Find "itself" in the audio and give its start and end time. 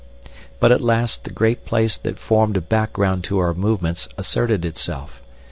4.65-5.21